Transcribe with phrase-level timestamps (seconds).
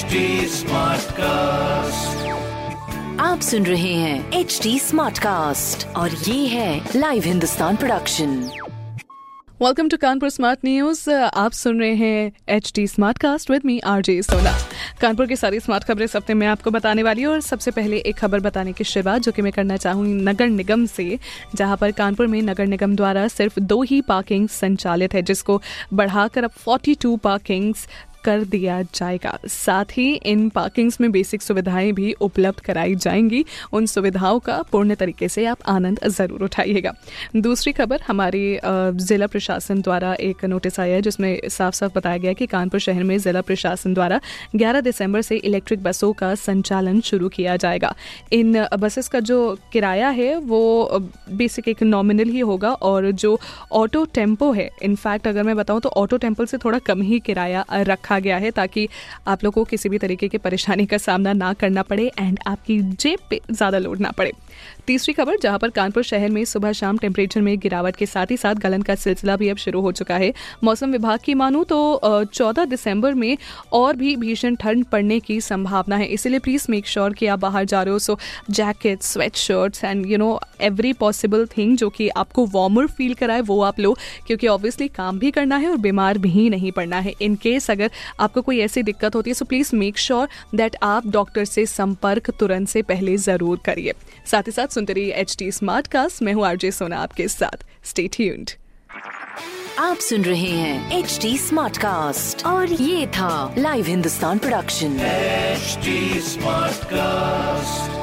[0.00, 2.20] HD Smartcast.
[3.20, 8.36] आप सुन रहे हैं एच डी स्मार्ट कास्ट और ये है live Hindustan production
[9.60, 13.78] welcome to Kanpur smart news आप सुन रहे हैं H D smart cast with me
[13.86, 14.52] R J Sona
[15.00, 17.98] Kanpur की सारी स्मार्ट खबरें इस हफ़्ते में आपको बताने वाली हूँ और सबसे पहले
[17.98, 21.18] एक खबर बताने की शुरुआत जो कि मैं करना चाहूँगी नगर निगम से
[21.54, 25.60] जहाँ पर कानपुर में नगर निगम द्वारा सिर्फ़ दो ही पार्किंग संचालित है जिसको
[25.92, 27.86] बढ़ाकर अब 42 पार्किंग्स
[28.24, 33.86] कर दिया जाएगा। साथ ही इन पार्किंग्स में बेसिक सुविधाएँ भी उपलब्ध कराई जाएँगी। उन
[33.86, 36.92] सुविधाओं का पूर्ण तरीके से आप आनंद ज़रूर उठाइएगा।
[37.36, 42.32] दूसरी खबर, हमारी जिला प्रशासन द्वारा एक नोटिस आया है, जिसमें साफ़ साफ़ बताया गया
[42.32, 44.20] कि कानपुर शहर में जिला प्रशासन द्वारा
[44.56, 47.94] 11 दिसंबर से इलेक्ट्रिक बसों का संचालन शुरू किया जाएगा।
[48.32, 50.98] इन बसेस का जो किराया है, वो
[51.32, 53.38] बेसिक एक नॉमिनल ही होगा और जो
[53.72, 57.64] ऑटो टेंपो है इनफैक्ट अगर मैं बताऊँ तो ऑटो टेंपो से थोड़ा कम ही किराया
[57.72, 58.88] रखा गया है ताकि
[59.26, 62.80] आप लोगों को किसी भी तरीके की परेशानी का सामना ना करना पड़े एंड आपकी
[62.80, 64.32] जेब पे ज़्यादा लोड ना पड़े।
[64.86, 68.36] तीसरी खबर, जहाँ पर कानपुर शहर में सुबह शाम टेम्परेचर में गिरावट के साथ ही
[68.36, 70.32] साथ गलन का सिलसिला भी अब शुरू हो चुका है।
[70.64, 73.36] मौसम विभाग की मानू तो चौदह दिसंबर में
[73.72, 77.64] और भी भीषण ठंड पड़ने की संभावना है। इसीलिए प्लीज़ मेक श्योर कि आप बाहर
[77.64, 78.18] जा रहे हो। So
[78.50, 83.40] jacket sweat shirts and you know every possible thing जो कि आपको वार्मर फील कराए
[83.42, 83.92] वो आप लो
[84.26, 87.90] क्योंकि ऑब्वियसली काम भी करना है और बीमार भी नहीं पड़ना है। इन केस अगर
[88.20, 92.30] आपको कोई ऐसी दिक्कत होती है so please make sure that आप डॉक्टर से संपर्क
[92.30, 93.92] तुरंत से पहले ज़रूर करिए।
[94.30, 97.64] साथ ही साथ सुनते रहिए एच टी स्मार्ट कास्ट मैं हूँ आरजे सोना आपके साथ।
[97.84, 98.50] स्टे ट्यून्ड
[99.78, 104.98] आप सुन रहे हैं एच डी स्मार्ट कास्ट और ये था live Hindustan production
[105.60, 107.99] HD Smartcast.